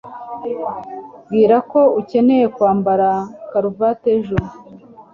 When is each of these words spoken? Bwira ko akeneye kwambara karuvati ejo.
Bwira 1.25 1.57
ko 1.71 1.79
akeneye 2.01 2.45
kwambara 2.55 3.09
karuvati 3.49 4.07
ejo. 4.17 4.37